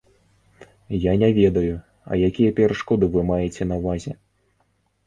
[1.03, 1.75] Я не ведаю,
[2.09, 4.21] а якія перашкоды вы маеце на ўвазе?